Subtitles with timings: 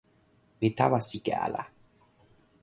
[0.59, 1.61] mi tawa sike ala.